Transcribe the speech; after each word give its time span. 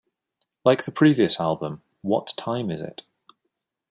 Like 0.65 0.83
the 0.85 0.91
previous 0.91 1.39
album, 1.39 1.83
What 2.01 2.33
Time 2.35 2.71
Is 2.71 2.81
It? 2.81 3.03